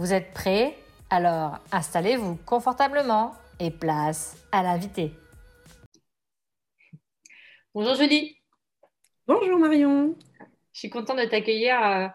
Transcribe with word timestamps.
Vous 0.00 0.14
êtes 0.14 0.32
prêts? 0.32 0.78
Alors 1.10 1.58
installez-vous 1.72 2.36
confortablement 2.46 3.34
et 3.58 3.70
place 3.70 4.42
à 4.50 4.62
l'invité. 4.62 5.12
Bonjour 7.74 7.94
Julie. 7.96 8.38
Bonjour 9.26 9.58
Marion. 9.58 10.16
Je 10.72 10.78
suis 10.78 10.88
contente 10.88 11.18
de 11.18 11.26
t'accueillir 11.26 11.84
euh, 11.84 12.08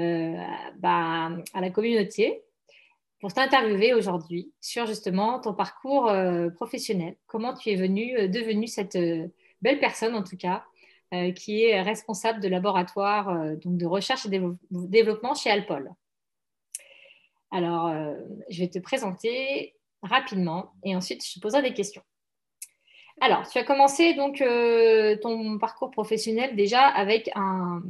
euh, 0.00 0.36
bah, 0.80 1.30
à 1.54 1.60
la 1.60 1.70
communauté 1.70 2.42
pour 3.20 3.32
t'interviewer 3.32 3.94
aujourd'hui 3.94 4.52
sur 4.60 4.86
justement 4.86 5.38
ton 5.38 5.54
parcours 5.54 6.08
euh, 6.08 6.50
professionnel. 6.50 7.14
Comment 7.28 7.54
tu 7.54 7.70
es 7.70 7.76
venue, 7.76 8.28
devenue 8.30 8.66
cette 8.66 8.98
belle 9.60 9.78
personne 9.78 10.16
en 10.16 10.24
tout 10.24 10.36
cas, 10.36 10.64
qui 11.36 11.62
est 11.62 11.82
responsable 11.82 12.40
de 12.40 12.48
laboratoire 12.48 13.56
donc 13.62 13.76
de 13.76 13.86
recherche 13.86 14.26
et 14.26 14.40
développement 14.72 15.34
chez 15.34 15.50
Alpol. 15.50 15.94
Alors, 17.52 17.88
euh, 17.88 18.14
je 18.48 18.60
vais 18.60 18.68
te 18.68 18.78
présenter 18.78 19.74
rapidement 20.02 20.72
et 20.84 20.96
ensuite 20.96 21.24
je 21.24 21.34
te 21.34 21.38
poserai 21.38 21.60
des 21.60 21.74
questions. 21.74 22.02
Alors, 23.20 23.46
tu 23.46 23.58
as 23.58 23.64
commencé 23.64 24.14
donc 24.14 24.40
euh, 24.40 25.16
ton 25.20 25.58
parcours 25.58 25.90
professionnel 25.90 26.56
déjà 26.56 26.80
avec 26.80 27.30
un 27.34 27.82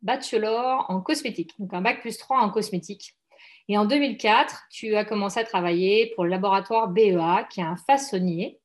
bachelor 0.00 0.86
en 0.88 1.00
cosmétique, 1.00 1.52
donc 1.58 1.74
un 1.74 1.80
bac 1.80 2.00
plus 2.00 2.16
3 2.18 2.38
en 2.38 2.50
cosmétique. 2.50 3.16
Et 3.68 3.76
en 3.76 3.84
2004, 3.84 4.62
tu 4.70 4.94
as 4.94 5.04
commencé 5.04 5.40
à 5.40 5.44
travailler 5.44 6.12
pour 6.14 6.22
le 6.24 6.30
laboratoire 6.30 6.88
BEA, 6.88 7.48
qui 7.50 7.60
est 7.60 7.64
un 7.64 7.76
façonnier. 7.76 8.60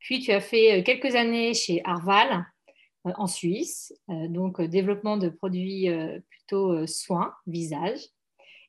Puis 0.00 0.18
tu 0.18 0.32
as 0.32 0.40
fait 0.40 0.80
euh, 0.80 0.82
quelques 0.82 1.14
années 1.14 1.54
chez 1.54 1.80
Arval 1.84 2.44
en 3.04 3.26
Suisse, 3.26 3.94
donc 4.08 4.60
développement 4.60 5.16
de 5.16 5.30
produits 5.30 5.88
plutôt 6.28 6.86
soins, 6.86 7.32
visage. 7.46 8.10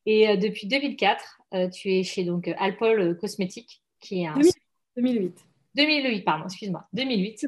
Et 0.05 0.29
euh, 0.29 0.35
depuis 0.35 0.67
2004, 0.67 1.41
euh, 1.53 1.69
tu 1.69 1.91
es 1.93 2.03
chez 2.03 2.23
donc 2.23 2.47
Alpol 2.57 3.17
Cosmétiques, 3.17 3.83
qui 3.99 4.21
est 4.21 4.27
un 4.27 4.39
2008. 4.97 5.45
2008, 5.75 6.21
pardon, 6.23 6.45
excuse-moi, 6.45 6.87
2008, 6.93 7.47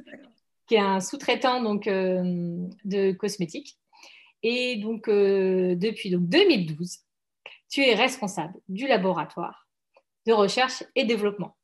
qui 0.67 0.75
est 0.75 0.79
un 0.79 0.99
sous-traitant 0.99 1.61
donc 1.61 1.87
euh, 1.87 2.57
de 2.85 3.11
cosmétiques. 3.11 3.77
Et 4.43 4.77
donc 4.77 5.09
depuis 5.09 6.09
donc 6.09 6.27
2012, 6.27 6.99
tu 7.69 7.81
es 7.81 7.95
responsable 7.95 8.59
du 8.67 8.87
laboratoire 8.87 9.69
de 10.25 10.33
recherche 10.33 10.83
et 10.95 11.05
développement. 11.05 11.55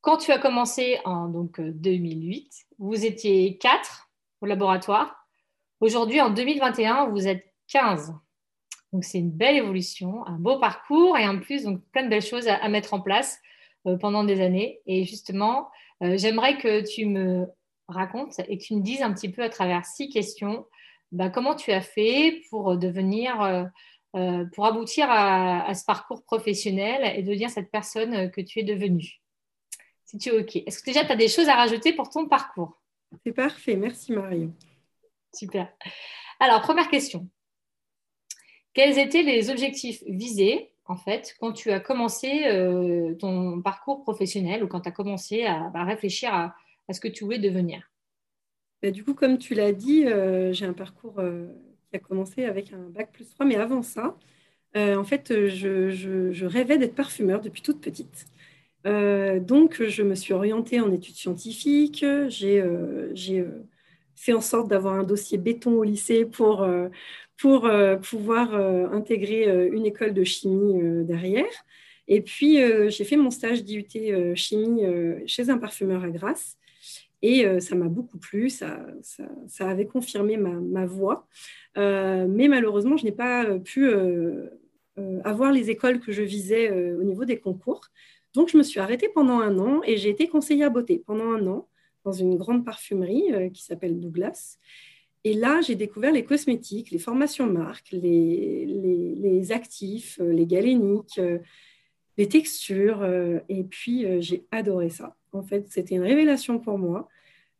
Quand 0.00 0.16
tu 0.16 0.32
as 0.32 0.38
commencé 0.38 0.98
en 1.04 1.28
donc 1.28 1.60
2008, 1.60 2.52
vous 2.78 3.04
étiez 3.04 3.58
quatre 3.58 4.10
au 4.40 4.46
laboratoire. 4.46 5.28
Aujourd'hui, 5.80 6.20
en 6.20 6.30
2021, 6.30 7.10
vous 7.10 7.28
êtes 7.28 7.44
15. 7.68 8.14
Donc, 8.92 9.04
c'est 9.04 9.18
une 9.18 9.30
belle 9.30 9.56
évolution, 9.56 10.26
un 10.26 10.38
beau 10.38 10.58
parcours 10.58 11.16
et 11.16 11.26
en 11.26 11.38
plus, 11.38 11.64
donc, 11.64 11.80
plein 11.92 12.04
de 12.04 12.08
belles 12.08 12.22
choses 12.22 12.48
à, 12.48 12.68
mettre 12.68 12.92
en 12.94 13.00
place 13.00 13.38
euh, 13.86 13.96
pendant 13.96 14.24
des 14.24 14.40
années. 14.40 14.80
Et 14.86 15.04
justement, 15.04 15.68
euh, 16.02 16.16
j'aimerais 16.16 16.58
que 16.58 16.82
tu 16.82 17.06
me 17.06 17.46
racontes 17.88 18.40
et 18.48 18.58
que 18.58 18.62
tu 18.62 18.74
me 18.74 18.82
dises 18.82 19.02
un 19.02 19.12
petit 19.12 19.30
peu 19.30 19.42
à 19.42 19.48
travers 19.48 19.84
six 19.84 20.08
questions 20.08 20.64
bah, 21.12 21.28
comment 21.28 21.56
tu 21.56 21.72
as 21.72 21.80
fait 21.80 22.42
pour 22.50 22.76
devenir, 22.76 23.40
euh, 24.14 24.44
pour 24.54 24.66
aboutir 24.66 25.06
à, 25.08 25.74
ce 25.74 25.84
parcours 25.84 26.22
professionnel 26.24 27.18
et 27.18 27.22
devenir 27.22 27.50
cette 27.50 27.70
personne 27.70 28.30
que 28.30 28.40
tu 28.40 28.60
es 28.60 28.62
devenue. 28.62 29.20
Si 30.04 30.18
tu 30.18 30.28
es 30.28 30.38
OK. 30.38 30.56
Est-ce 30.56 30.80
que 30.80 30.86
déjà 30.86 31.04
tu 31.04 31.10
as 31.10 31.16
des 31.16 31.26
choses 31.26 31.48
à 31.48 31.56
rajouter 31.56 31.92
pour 31.92 32.10
ton 32.10 32.28
parcours? 32.28 32.80
C'est 33.24 33.32
parfait. 33.32 33.74
Merci 33.74 34.12
Marion. 34.12 34.54
Super. 35.34 35.72
Alors, 36.38 36.60
première 36.62 36.88
question. 36.88 37.28
Quels 38.72 38.98
étaient 38.98 39.22
les 39.22 39.50
objectifs 39.50 40.02
visés, 40.06 40.70
en 40.84 40.96
fait, 40.96 41.36
quand 41.40 41.52
tu 41.52 41.70
as 41.70 41.80
commencé 41.80 42.46
euh, 42.46 43.14
ton 43.14 43.60
parcours 43.62 44.02
professionnel 44.02 44.62
ou 44.62 44.68
quand 44.68 44.82
tu 44.82 44.88
as 44.88 44.92
commencé 44.92 45.44
à, 45.44 45.70
réfléchir 45.84 46.32
à, 46.32 46.54
ce 46.92 47.00
que 47.00 47.08
tu 47.08 47.24
voulais 47.24 47.38
devenir? 47.38 47.90
Bah, 48.82 48.90
Du 48.90 49.04
coup, 49.04 49.14
comme 49.14 49.38
tu 49.38 49.54
l'as 49.54 49.72
dit, 49.72 50.06
euh, 50.06 50.52
j'ai 50.52 50.66
un 50.66 50.72
parcours 50.72 51.18
euh, 51.18 51.46
qui 51.90 51.96
a 51.96 51.98
commencé 51.98 52.44
avec 52.44 52.72
un 52.72 52.88
bac 52.90 53.10
plus 53.12 53.28
3, 53.28 53.46
mais 53.46 53.56
avant 53.56 53.82
ça, 53.82 54.16
en 54.76 55.04
fait, 55.04 55.48
je, 55.48 56.44
rêvais 56.44 56.78
d'être 56.78 56.94
parfumeur 56.94 57.40
depuis 57.40 57.62
toute 57.62 57.80
petite. 57.80 58.26
donc, 58.84 59.82
je 59.82 60.02
me 60.04 60.14
suis 60.14 60.32
orientée 60.32 60.80
en 60.80 60.92
études 60.92 61.16
scientifiques. 61.16 62.04
J'ai 62.28 63.44
fait 64.20 64.32
en 64.32 64.40
sorte 64.40 64.68
d'avoir 64.68 64.94
un 64.94 65.02
dossier 65.04 65.38
béton 65.38 65.78
au 65.78 65.82
lycée 65.82 66.24
pour, 66.24 66.66
pour 67.40 67.64
euh, 67.64 67.96
pouvoir 67.96 68.54
euh, 68.54 68.86
intégrer 68.90 69.48
euh, 69.48 69.70
une 69.72 69.86
école 69.86 70.12
de 70.12 70.24
chimie 70.24 70.78
derrière. 71.04 71.50
Et 72.06 72.20
puis, 72.20 72.58
j'ai 72.88 73.04
fait 73.04 73.16
mon 73.16 73.30
stage 73.30 73.62
d'IUT 73.62 74.34
chimie 74.34 74.82
chez 75.26 75.48
un 75.48 75.58
parfumeur 75.58 76.02
à 76.02 76.10
Grasse. 76.10 76.56
Et 77.22 77.46
ça 77.60 77.76
m'a 77.76 77.86
beaucoup 77.86 78.18
plu, 78.18 78.50
ça, 78.50 78.84
ça, 79.46 79.68
avait 79.68 79.86
confirmé 79.86 80.36
ma, 80.36 80.50
ma 80.50 80.86
voix. 80.86 81.28
mais 81.76 82.48
malheureusement, 82.48 82.96
je 82.96 83.04
n'ai 83.04 83.12
pas 83.12 83.60
pu 83.60 83.88
avoir 85.22 85.52
les 85.52 85.70
écoles 85.70 86.00
que 86.00 86.10
je 86.10 86.22
visais 86.22 86.72
au 86.94 87.04
niveau 87.04 87.24
des 87.24 87.38
concours. 87.38 87.82
Donc, 88.34 88.48
je 88.48 88.58
me 88.58 88.64
suis 88.64 88.80
arrêtée 88.80 89.08
pendant 89.08 89.38
un 89.38 89.56
an 89.60 89.80
et 89.84 89.96
j'ai 89.96 90.08
été 90.08 90.26
conseillère 90.26 90.72
beauté 90.72 91.00
pendant 91.06 91.30
un 91.30 91.46
an 91.46 91.68
dans 92.04 92.12
une 92.12 92.36
grande 92.36 92.64
parfumerie 92.64 93.50
qui 93.52 93.62
s'appelle 93.62 94.00
Douglas. 94.00 94.58
Et 95.24 95.34
là, 95.34 95.60
j'ai 95.60 95.74
découvert 95.74 96.12
les 96.12 96.24
cosmétiques, 96.24 96.90
les 96.90 96.98
formations 96.98 97.46
marques, 97.46 97.90
les, 97.92 98.64
les, 98.66 99.52
actifs, 99.52 100.18
euh, 100.20 100.32
les 100.32 100.46
galéniques, 100.46 101.18
euh, 101.18 101.38
les 102.16 102.26
textures. 102.26 103.02
Euh, 103.02 103.38
et 103.48 103.64
puis, 103.64 104.06
j'ai 104.22 104.46
adoré 104.50 104.88
ça. 104.88 105.16
En 105.32 105.42
fait, 105.42 105.66
c'était 105.68 105.94
une 105.96 106.02
révélation 106.02 106.58
pour 106.58 106.78
moi. 106.78 107.08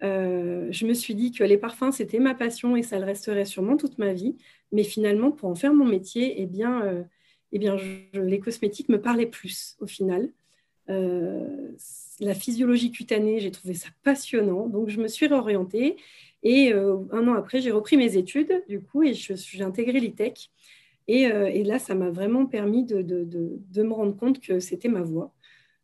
je 0.01 0.87
me 0.87 0.95
suis 0.95 1.15
dit 1.15 1.33
que 1.33 1.45
les 1.45 1.59
parfums, 1.59 1.93
c'était 1.93 2.19
ma 2.19 2.35
passion 2.35 2.77
et 2.77 2.83
ça 2.83 2.99
le 2.99 3.05
resterait 3.05 3.45
sûrement 3.45 3.77
toute 3.77 3.99
ma 3.99 4.13
vie. 4.15 4.37
Mais 4.73 4.83
finalement, 4.83 5.31
pour 5.31 5.51
en 5.51 5.55
faire 5.55 5.75
mon 5.75 5.85
métier, 5.85 6.41
eh 6.41 6.47
bien, 6.47 7.07
eh 7.53 7.59
bien 7.59 7.77
les 8.15 8.41
cosmétiques 8.41 8.89
me 8.89 9.01
parlaient 9.01 9.27
plus 9.27 9.77
au 9.81 9.87
final. 9.87 10.31
La 10.91 12.35
physiologie 12.35 12.91
cutanée, 12.91 13.41
j'ai 13.41 13.51
trouvé 13.51 13.75
ça 13.75 13.89
passionnant. 14.03 14.67
Donc, 14.67 14.89
je 14.89 15.01
me 15.01 15.09
suis 15.09 15.27
réorientée 15.27 15.97
et 16.43 16.73
euh, 16.73 16.97
un 17.13 17.29
an 17.29 17.35
après, 17.35 17.61
j'ai 17.61 17.71
repris 17.71 17.97
mes 17.97 18.17
études, 18.17 18.63
du 18.69 18.81
coup, 18.81 19.03
et 19.03 19.15
j'ai 19.15 19.63
intégré 19.63 20.01
l'ITEC. 20.01 20.51
Et, 21.09 21.27
euh, 21.27 21.47
et, 21.47 21.65
là, 21.65 21.79
ça 21.79 21.95
m'a 21.95 22.11
vraiment 22.11 22.47
permis 22.47 22.85
de, 22.85 23.03
me 23.83 23.93
rendre 23.93 24.17
compte 24.17 24.41
que 24.41 24.61
c'était 24.61 24.89
ma 24.89 25.03
voie 25.03 25.35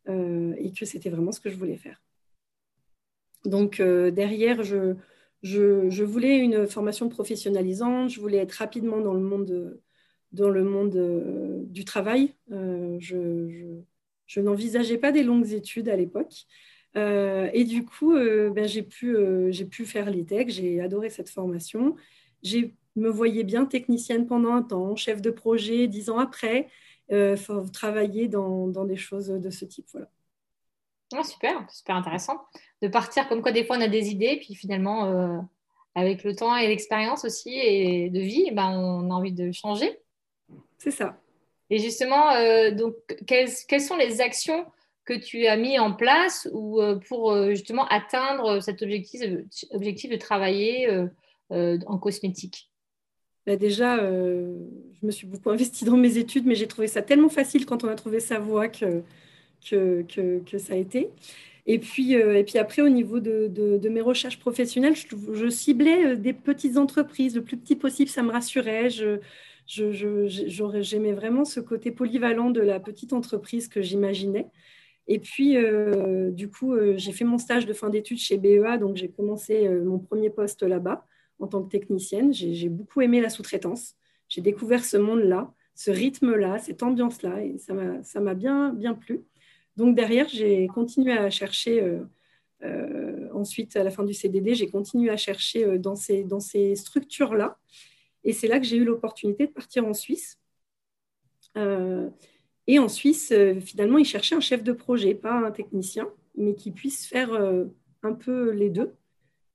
euh, 0.07 0.53
et 0.57 0.71
que 0.71 0.85
c'était 0.85 1.09
vraiment 1.09 1.31
ce 1.31 1.41
que 1.41 1.49
je 1.49 1.57
voulais 1.57 1.77
faire. 1.77 2.01
Donc, 3.45 3.81
derrière, 3.81 4.63
je, 4.63 6.03
voulais 6.03 6.37
une 6.39 6.67
formation 6.67 7.09
professionnalisante, 7.09 8.09
je 8.09 8.19
voulais 8.19 8.37
être 8.37 8.53
rapidement 8.53 8.99
dans 8.99 9.13
le 9.13 9.21
monde, 9.21 9.79
dans 10.31 10.49
le 10.49 10.63
monde 10.63 11.65
du 11.69 11.85
travail. 11.85 12.33
N'envisageais 14.35 14.97
pas 14.97 15.11
des 15.11 15.23
longues 15.23 15.53
études 15.53 15.89
à 15.89 15.95
l'époque. 15.95 16.45
Euh, 16.95 17.49
et 17.53 17.63
du 17.63 17.85
coup, 17.85 18.15
euh, 18.15 18.49
ben, 18.49 18.67
j'ai 18.67 18.83
pu, 18.83 19.15
euh, 19.15 19.51
pu 19.69 19.85
faire 19.85 20.09
l'ITEC, 20.09 20.49
j'ai 20.49 20.81
adoré 20.81 21.09
cette 21.09 21.29
formation. 21.29 21.95
Je 22.43 22.69
me 22.95 23.09
voyais 23.09 23.43
bien 23.43 23.65
technicienne 23.65 24.25
pendant 24.25 24.53
un 24.53 24.63
temps, 24.63 24.95
chef 24.95 25.21
de 25.21 25.29
projet 25.29 25.87
dix 25.87 26.09
ans 26.09 26.17
après, 26.17 26.69
faut 27.37 27.61
travailler 27.71 28.27
dans, 28.27 28.67
dans, 28.67 28.85
des 28.85 28.97
choses 28.97 29.27
de 29.27 29.49
ce 29.49 29.65
type. 29.65 29.85
Voilà. 29.93 30.09
Ah, 31.13 31.23
super, 31.23 31.69
super 31.71 31.95
intéressant. 31.95 32.41
De 32.81 32.87
partir 32.87 33.29
comme 33.29 33.41
quoi 33.41 33.51
des 33.51 33.63
fois 33.63 33.77
on 33.77 33.81
a 33.81 33.87
des 33.87 34.09
idées, 34.09 34.39
puis 34.41 34.55
finalement, 34.55 35.47
avec 35.95 36.23
le 36.23 36.35
temps 36.35 36.55
et 36.55 36.67
l'expérience 36.67 37.23
aussi 37.23 37.53
et 37.53 38.09
de 38.09 38.19
vie, 38.19 38.51
ben, 38.51 38.69
on 38.71 39.09
a 39.11 39.13
envie 39.13 39.31
de 39.31 39.51
changer. 39.51 39.99
C'est 40.77 40.91
ça. 40.91 41.17
Et 41.69 41.79
justement, 41.79 42.31
donc, 42.71 42.95
quelles, 43.25 43.81
sont 43.81 43.97
les 43.97 44.21
actions 44.21 44.65
que 45.07 45.13
tu 45.13 45.47
as 45.47 45.57
mis 45.57 45.79
en 45.79 45.93
place 45.93 46.47
ou 46.51 46.81
euh, 46.81 46.99
pour 47.07 47.31
euh, 47.31 47.51
justement 47.51 47.87
atteindre 47.87 48.59
cet 48.59 48.81
objectif, 48.81 49.21
objectif 49.71 50.11
de 50.11 50.17
travailler 50.17 50.87
euh, 51.51 51.79
en 51.87 51.97
cosmétique? 51.97 52.69
Bah, 53.47 53.55
déjà, 53.55 53.97
je 53.97 55.05
me 55.05 55.11
suis 55.11 55.25
beaucoup 55.25 55.49
investie 55.49 55.85
dans 55.85 55.95
mes 55.95 56.17
études, 56.17 56.45
mais 56.45 56.55
j'ai 56.55 56.67
trouvé 56.67 56.87
ça 56.87 57.01
tellement 57.01 57.29
facile 57.29 57.65
quand 57.65 57.85
on 57.85 57.87
a 57.87 57.95
trouvé 57.95 58.19
sa 58.19 58.39
voie 58.39 58.67
que, 58.67 59.01
que, 59.65 60.03
que, 60.45 60.57
ça 60.57 60.73
a 60.73 60.75
été. 60.75 61.09
Et 61.65 61.79
puis, 61.79 62.11
et 62.11 62.43
puis 62.43 62.57
après, 62.57 62.81
au 62.81 62.89
niveau 62.89 63.21
de, 63.21 63.47
de, 63.47 63.89
mes 63.89 64.01
recherches 64.01 64.37
professionnelles, 64.37 64.95
je, 64.95 65.49
ciblais 65.49 66.17
des 66.17 66.33
petites 66.33 66.75
entreprises, 66.75 67.35
le 67.35 67.41
plus 67.41 67.55
petit 67.55 67.77
possible, 67.77 68.09
ça 68.09 68.21
me 68.21 68.31
rassurait. 68.31 68.89
J'aimais 69.67 71.13
vraiment 71.13 71.45
ce 71.45 71.59
côté 71.59 71.91
polyvalent 71.91 72.49
de 72.49 72.61
la 72.61 72.79
petite 72.79 73.13
entreprise 73.13 73.67
que 73.67 73.81
j'imaginais. 73.81 74.47
Et 75.07 75.19
puis, 75.19 75.57
euh, 75.57 76.31
du 76.31 76.49
coup, 76.49 76.73
euh, 76.73 76.95
j'ai 76.97 77.13
fait 77.13 77.23
mon 77.23 77.37
stage 77.37 77.65
de 77.65 77.73
fin 77.73 77.89
d'études 77.89 78.19
chez 78.19 78.37
BEA, 78.37 78.77
donc 78.77 78.97
j'ai 78.97 79.09
commencé 79.09 79.65
euh, 79.67 79.83
mon 79.83 79.99
premier 79.99 80.29
poste 80.29 80.63
là-bas 80.63 81.05
en 81.39 81.47
tant 81.47 81.63
que 81.63 81.69
technicienne. 81.69 82.33
J'ai 82.33 82.69
beaucoup 82.69 83.01
aimé 83.01 83.21
la 83.21 83.29
sous-traitance. 83.29 83.95
J'ai 84.27 84.41
découvert 84.41 84.83
ce 84.83 84.97
monde-là, 84.97 85.53
ce 85.75 85.91
rythme-là, 85.91 86.59
cette 86.59 86.83
ambiance-là, 86.83 87.43
et 87.43 87.57
ça 87.57 88.19
m'a 88.19 88.33
bien, 88.33 88.73
bien 88.73 88.93
plu. 88.93 89.21
Donc 89.77 89.95
derrière, 89.95 90.27
j'ai 90.27 90.67
continué 90.67 91.13
à 91.13 91.29
chercher, 91.29 91.99
ensuite 93.31 93.77
à 93.77 93.83
la 93.83 93.91
fin 93.91 94.03
du 94.03 94.15
CDD, 94.15 94.55
j'ai 94.55 94.67
continué 94.67 95.11
à 95.11 95.17
chercher 95.17 95.77
dans 95.77 95.95
ces, 95.95 96.23
dans 96.23 96.39
ces 96.39 96.75
structures-là. 96.75 97.57
Et 98.23 98.33
c'est 98.33 98.47
là 98.47 98.59
que 98.59 98.65
j'ai 98.65 98.77
eu 98.77 98.83
l'opportunité 98.83 99.47
de 99.47 99.51
partir 99.51 99.85
en 99.85 99.93
Suisse. 99.93 100.39
Euh, 101.57 102.09
et 102.67 102.79
en 102.79 102.89
Suisse, 102.89 103.31
euh, 103.31 103.59
finalement, 103.59 103.97
ils 103.97 104.05
cherchaient 104.05 104.35
un 104.35 104.41
chef 104.41 104.63
de 104.63 104.73
projet, 104.73 105.15
pas 105.15 105.33
un 105.33 105.51
technicien, 105.51 106.09
mais 106.35 106.53
qui 106.55 106.71
puisse 106.71 107.07
faire 107.07 107.33
euh, 107.33 107.65
un 108.03 108.13
peu 108.13 108.51
les 108.51 108.69
deux. 108.69 108.93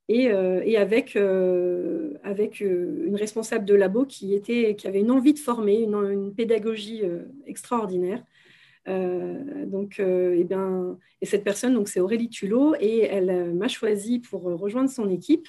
Et, 0.08 0.28
avec, 0.76 1.16
avec 2.22 2.60
une 2.60 3.16
responsable 3.16 3.64
de 3.64 3.74
labo 3.74 4.04
qui, 4.04 4.34
était, 4.34 4.76
qui 4.76 4.86
avait 4.86 5.00
une 5.00 5.10
envie 5.10 5.32
de 5.32 5.38
former, 5.38 5.84
une, 5.84 6.34
pédagogie 6.34 7.02
extraordinaire. 7.46 8.22
donc, 8.86 10.00
et, 10.00 10.40
eh 10.40 10.44
bien, 10.44 10.98
et 11.22 11.24
cette 11.24 11.44
personne, 11.44 11.86
c'est 11.86 12.00
Aurélie 12.00 12.28
Tulot, 12.28 12.74
et 12.78 13.04
elle 13.04 13.54
m'a 13.54 13.68
choisi 13.68 14.18
pour 14.18 14.42
rejoindre 14.42 14.90
son 14.90 15.08
équipe. 15.08 15.48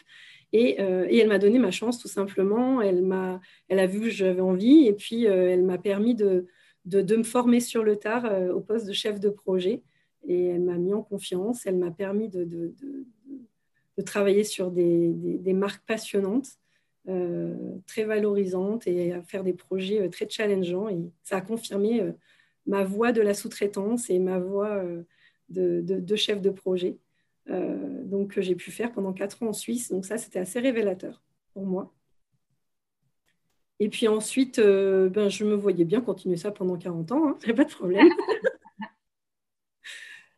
Euh, 0.54 1.08
et, 1.10 1.18
elle 1.18 1.28
m'a 1.28 1.40
donné 1.40 1.60
ma 1.60 1.72
chance 1.72 2.00
tout 2.00 2.08
simplement. 2.08 2.82
Elle, 2.82 3.02
m'a, 3.02 3.40
elle 3.70 3.80
a 3.80 3.88
vu 3.88 4.02
que 4.02 4.10
j'avais 4.10 4.42
envie 4.42 4.88
et 4.88 4.94
puis 4.94 5.28
euh, 5.28 5.52
elle 5.52 5.64
m'a 5.64 5.78
permis 5.78 6.16
de, 6.16 6.48
de, 6.86 7.16
me 7.16 7.24
former 7.24 7.60
sur 7.60 7.84
le 7.84 7.96
tard 7.96 8.26
euh, 8.26 8.54
au 8.54 8.62
poste 8.62 8.86
de 8.86 8.94
chef 8.94 9.20
de 9.20 9.30
projet. 9.30 9.82
Et 10.28 10.48
elle 10.48 10.62
m'a 10.62 10.78
mis 10.78 10.94
en 10.94 11.02
confiance. 11.02 11.66
Elle 11.66 11.78
m'a 11.78 11.92
permis 11.92 12.30
de, 12.30 12.46
de 12.46 14.02
travailler 14.04 14.44
sur 14.44 14.72
des, 14.72 15.12
des, 15.14 15.54
marques 15.54 15.86
passionnantes, 15.86 16.48
très 17.86 18.06
valorisantes 18.06 18.88
et 18.88 19.12
à 19.12 19.22
faire 19.22 19.44
des 19.44 19.52
projets 19.52 20.08
très 20.10 20.30
challengeants. 20.30 20.88
Et 20.88 21.12
ça 21.24 21.38
a 21.38 21.42
confirmé 21.42 22.02
ma 22.66 22.86
voie 22.86 23.12
de 23.12 23.22
la 23.22 23.34
sous-traitance 23.34 24.10
et 24.10 24.20
ma 24.20 24.40
voie 24.40 24.82
de, 25.50 26.16
chef 26.16 26.42
de 26.42 26.50
projet. 26.50 26.98
Euh, 27.50 28.04
donc, 28.06 28.36
que 28.36 28.42
j'ai 28.42 28.56
pu 28.56 28.72
faire 28.72 28.92
pendant 28.92 29.14
quatre 29.14 29.44
ans 29.44 29.48
en 29.48 29.54
Suisse. 29.54 29.92
Donc, 29.92 30.06
ça, 30.06 30.18
c'était 30.18 30.40
assez 30.40 30.60
révélateur 30.60 31.22
pour 31.54 31.66
moi. 31.66 31.94
Et 33.80 33.90
puis 33.90 34.08
ensuite, 34.08 34.60
euh, 34.60 35.10
ben, 35.10 35.30
je 35.30 35.44
me 35.44 35.56
voyais 35.56 35.84
bien 35.84 36.00
continuer 36.00 36.38
ça 36.38 36.52
pendant 36.52 36.78
40 36.78 37.12
ans, 37.12 37.28
hein, 37.30 37.38
pas 37.56 37.66
de 37.66 37.72
problème. 37.72 38.08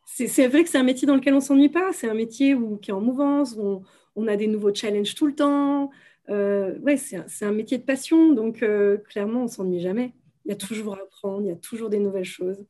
c'est 0.05 0.47
vrai 0.47 0.63
que 0.63 0.69
c'est 0.69 0.77
un 0.77 0.83
métier 0.83 1.05
dans 1.05 1.15
lequel 1.15 1.33
on 1.33 1.37
ne 1.37 1.41
s'ennuie 1.41 1.69
pas. 1.69 1.93
C'est 1.93 2.09
un 2.09 2.13
métier 2.15 2.55
où, 2.55 2.77
qui 2.77 2.91
est 2.91 2.93
en 2.93 3.01
mouvance, 3.01 3.55
où 3.57 3.83
on, 4.15 4.27
a 4.27 4.35
des 4.35 4.47
nouveaux 4.47 4.73
challenges 4.73 5.13
tout 5.13 5.27
le 5.27 5.35
temps. 5.35 5.91
Euh, 6.29 6.79
ouais, 6.79 6.97
c'est 6.97 7.45
un, 7.45 7.51
métier 7.51 7.77
de 7.77 7.83
passion, 7.83 8.33
donc 8.33 8.65
clairement, 9.09 9.43
on 9.43 9.47
s'ennuie 9.47 9.81
jamais. 9.81 10.13
Il 10.45 10.49
y 10.49 10.51
a 10.51 10.55
toujours 10.55 10.95
à 10.95 11.01
apprendre, 11.01 11.41
il 11.43 11.49
y 11.49 11.51
a 11.51 11.55
toujours 11.55 11.89
des 11.89 11.99
nouvelles 11.99 12.23
choses. 12.23 12.65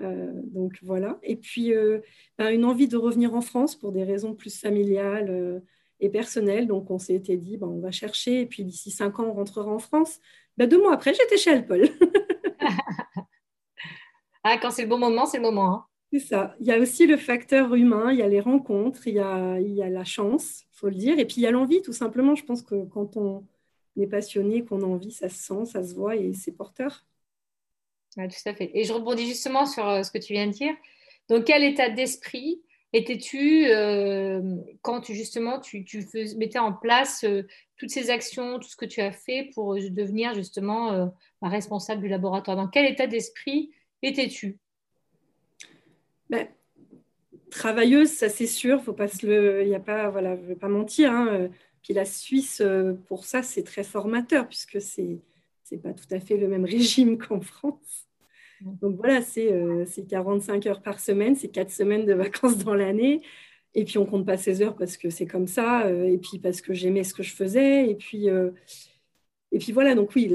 Euh, 0.00 0.30
donc 0.44 0.78
voilà. 0.82 1.18
Et 1.22 1.36
puis 1.36 1.72
euh, 1.74 2.00
ben, 2.38 2.50
une 2.50 2.64
envie 2.64 2.88
de 2.88 2.96
revenir 2.96 3.34
en 3.34 3.40
France 3.40 3.76
pour 3.76 3.92
des 3.92 4.04
raisons 4.04 4.34
plus 4.34 4.58
familiales 4.58 5.30
euh, 5.30 5.60
et 6.00 6.08
personnelles. 6.08 6.66
Donc 6.66 6.90
on 6.90 6.98
s'est 6.98 7.18
dit, 7.18 7.56
ben, 7.56 7.68
on 7.68 7.80
va 7.80 7.90
chercher. 7.90 8.40
Et 8.42 8.46
puis 8.46 8.64
d'ici 8.64 8.90
cinq 8.90 9.18
ans, 9.20 9.26
on 9.28 9.32
rentrera 9.32 9.70
en 9.70 9.78
France. 9.78 10.20
Ben, 10.56 10.68
deux 10.68 10.80
mois 10.80 10.94
après, 10.94 11.14
j'étais 11.14 11.36
chez 11.36 11.50
Alpol. 11.50 11.88
ah, 14.44 14.58
quand 14.58 14.70
c'est 14.70 14.82
le 14.82 14.88
bon 14.88 14.98
moment, 14.98 15.26
c'est 15.26 15.38
le 15.38 15.42
moment. 15.42 15.74
Hein. 15.74 15.86
C'est 16.12 16.20
ça. 16.20 16.54
Il 16.60 16.66
y 16.66 16.72
a 16.72 16.78
aussi 16.78 17.06
le 17.06 17.16
facteur 17.16 17.74
humain, 17.74 18.12
il 18.12 18.18
y 18.18 18.22
a 18.22 18.28
les 18.28 18.40
rencontres, 18.40 19.08
il 19.08 19.14
y 19.14 19.18
a, 19.18 19.58
il 19.60 19.74
y 19.74 19.82
a 19.82 19.90
la 19.90 20.04
chance, 20.04 20.62
il 20.62 20.76
faut 20.78 20.88
le 20.88 20.94
dire. 20.94 21.18
Et 21.18 21.24
puis 21.24 21.36
il 21.38 21.42
y 21.42 21.46
a 21.46 21.50
l'envie, 21.50 21.82
tout 21.82 21.92
simplement. 21.92 22.34
Je 22.34 22.44
pense 22.44 22.62
que 22.62 22.84
quand 22.84 23.16
on 23.16 23.44
est 23.96 24.06
passionné, 24.06 24.64
qu'on 24.64 24.82
a 24.82 24.86
envie, 24.86 25.10
ça 25.10 25.28
se 25.28 25.36
sent, 25.36 25.64
ça 25.66 25.82
se 25.82 25.94
voit 25.94 26.16
et 26.16 26.32
c'est 26.34 26.52
porteur 26.52 27.04
tout 28.16 28.48
à 28.48 28.54
fait. 28.54 28.70
Et 28.74 28.84
je 28.84 28.92
rebondis 28.92 29.26
justement 29.26 29.66
sur 29.66 29.86
euh, 29.86 30.02
ce 30.02 30.10
que 30.10 30.18
tu 30.18 30.32
viens 30.32 30.46
de 30.46 30.52
dire. 30.52 30.74
Donc, 31.28 31.44
quel 31.44 31.62
état 31.64 31.90
d'esprit 31.90 32.62
étais-tu 32.92 33.66
euh, 33.66 34.40
quand 34.80 35.02
tu, 35.02 35.14
justement 35.14 35.60
tu, 35.60 35.84
tu 35.84 36.06
mettais 36.38 36.58
en 36.58 36.72
place 36.72 37.24
euh, 37.24 37.42
toutes 37.76 37.90
ces 37.90 38.08
actions, 38.10 38.58
tout 38.58 38.68
ce 38.68 38.76
que 38.76 38.86
tu 38.86 39.00
as 39.00 39.12
fait 39.12 39.50
pour 39.54 39.74
devenir 39.74 40.34
justement 40.34 41.12
responsable 41.42 42.00
du 42.00 42.08
laboratoire? 42.08 42.56
Dans 42.56 42.68
quel 42.68 42.90
état 42.90 43.06
d'esprit 43.06 43.70
étais-tu? 44.02 44.58
Ben, 46.30 46.48
Travailleuse, 47.50 48.08
ça 48.10 48.30
c'est 48.30 48.46
sûr. 48.46 48.82
Faut 48.82 48.94
pas 48.94 49.08
se 49.08 49.26
le, 49.26 49.66
y 49.66 49.74
a 49.74 49.80
pas, 49.80 50.08
voilà, 50.08 50.36
je 50.36 50.42
vais 50.42 50.56
pas 50.56 50.68
mentir. 50.68 51.12
Hein. 51.12 51.48
Puis 51.82 51.92
la 51.92 52.06
Suisse, 52.06 52.62
pour 53.08 53.26
ça, 53.26 53.42
c'est 53.42 53.62
très 53.62 53.84
formateur 53.84 54.48
puisque 54.48 54.80
c'est 54.80 55.20
c'est 55.68 55.78
pas 55.78 55.92
tout 55.92 56.06
à 56.12 56.20
fait 56.20 56.36
le 56.36 56.48
même 56.48 56.64
régime 56.76 57.18
qu'en 57.18 57.40
France. 57.40 58.05
Donc 58.60 58.96
voilà, 58.96 59.20
c'est 59.22 60.06
45 60.08 60.66
euh, 60.66 60.70
heures 60.70 60.82
par 60.82 61.00
semaine, 61.00 61.34
c'est 61.34 61.48
4 61.48 61.70
semaines 61.70 62.06
de 62.06 62.14
vacances 62.14 62.58
dans 62.58 62.74
l'année. 62.74 63.22
Et 63.74 63.84
puis 63.84 63.98
on 63.98 64.06
compte 64.06 64.24
pas 64.24 64.38
16 64.38 64.62
heures 64.62 64.76
parce 64.76 64.96
que 64.96 65.10
c'est 65.10 65.26
comme 65.26 65.46
ça, 65.46 65.86
euh, 65.86 66.04
et 66.04 66.18
puis 66.18 66.38
parce 66.38 66.62
que 66.62 66.72
j'aimais 66.72 67.04
ce 67.04 67.12
que 67.12 67.22
je 67.22 67.34
faisais. 67.34 67.90
Et 67.90 67.94
puis, 67.94 68.30
euh, 68.30 68.50
et 69.52 69.58
puis 69.58 69.72
voilà, 69.72 69.94
donc 69.94 70.14
oui, 70.14 70.28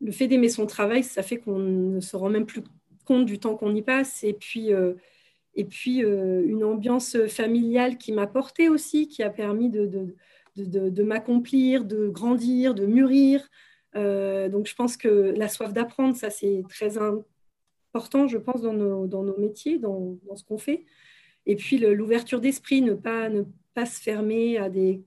le 0.00 0.12
fait 0.12 0.28
d'aimer 0.28 0.48
son 0.48 0.66
travail, 0.66 1.02
ça 1.02 1.22
fait 1.22 1.38
qu'on 1.38 1.58
ne 1.58 2.00
se 2.00 2.16
rend 2.16 2.30
même 2.30 2.46
plus 2.46 2.62
compte 3.04 3.26
du 3.26 3.38
temps 3.38 3.56
qu'on 3.56 3.74
y 3.74 3.82
passe. 3.82 4.24
Et 4.24 4.32
puis, 4.32 4.70
et 5.54 5.64
puis 5.64 6.00
une 6.00 6.64
ambiance 6.64 7.16
familiale 7.26 7.98
qui 7.98 8.12
m'a 8.12 8.26
porté 8.26 8.68
aussi, 8.68 9.08
qui 9.08 9.22
a 9.22 9.30
permis 9.30 9.70
de 9.70 11.02
m'accomplir, 11.02 11.84
de 11.84 12.08
grandir, 12.08 12.74
de 12.74 12.86
mûrir. 12.86 13.48
Euh, 13.96 14.48
donc 14.48 14.66
je 14.66 14.74
pense 14.74 14.96
que 14.96 15.08
la 15.08 15.48
soif 15.48 15.72
d'apprendre, 15.72 16.16
ça 16.16 16.30
c'est 16.30 16.62
très 16.68 16.98
important, 16.98 18.28
je 18.28 18.38
pense, 18.38 18.62
dans 18.62 18.72
nos, 18.72 19.38
métiers, 19.38 19.78
dans, 19.78 20.18
ce 20.34 20.44
qu'on 20.44 20.58
fait. 20.58 20.84
Et 21.46 21.56
puis 21.56 21.78
l'ouverture 21.78 22.40
d'esprit, 22.40 22.82
ne 22.82 22.94
pas, 22.94 23.30
se 23.86 24.00
fermer 24.00 24.58
à 24.58 24.68
des, 24.68 25.02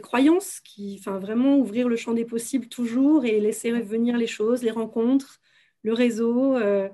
croyances, 0.00 0.62
enfin, 0.98 1.18
vraiment 1.18 1.58
ouvrir 1.58 1.88
le 1.88 1.96
champ 1.96 2.14
des 2.14 2.24
possibles 2.24 2.68
toujours 2.68 3.24
et 3.24 3.40
laisser 3.40 3.70
venir 3.70 4.16
les 4.16 4.26
choses, 4.26 4.62
les 4.62 4.70
rencontres, 4.70 5.40
le 5.82 5.92
réseau. 5.92 6.56
Euh, 6.56 6.88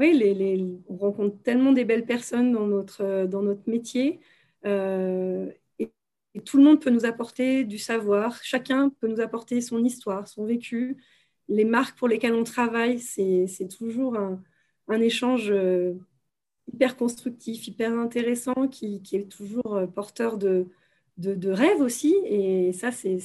oui, 0.00 0.80
on 0.88 0.96
rencontre 0.96 1.40
tellement 1.42 1.72
des 1.72 1.84
belles 1.84 2.06
personnes 2.06 2.52
dans 2.52 2.66
notre, 2.66 3.26
dans 3.26 3.42
notre 3.42 3.68
métier. 3.68 4.18
Euh, 4.64 5.50
tout 6.40 6.56
le 6.58 6.64
monde 6.64 6.80
peut 6.80 6.90
nous 6.90 7.04
apporter 7.04 7.64
du 7.64 7.78
savoir, 7.78 8.42
chacun 8.42 8.90
peut 9.00 9.06
nous 9.06 9.20
apporter 9.20 9.60
son 9.60 9.84
histoire, 9.84 10.26
son 10.26 10.44
vécu. 10.44 10.96
Les 11.48 11.64
marques 11.64 11.96
pour 11.98 12.08
lesquelles 12.08 12.34
on 12.34 12.44
travaille, 12.44 12.98
c'est 12.98 13.68
toujours 13.68 14.16
un, 14.16 15.00
échange 15.00 15.50
euh, 15.50 15.94
hyper 16.72 16.96
constructif, 16.96 17.68
hyper 17.68 17.92
intéressant, 17.92 18.68
qui, 18.68 19.00
est 19.12 19.28
toujours 19.30 19.76
euh, 19.76 19.86
porteur 19.86 20.38
de, 20.38 20.66
rêves 21.18 21.80
aussi. 21.80 22.14
Et 22.24 22.72
ça, 22.72 22.90
c'est 22.90 23.20